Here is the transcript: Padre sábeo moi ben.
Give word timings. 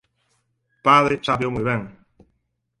Padre 0.87 1.15
sábeo 1.27 1.53
moi 1.53 1.63
ben. 1.69 1.81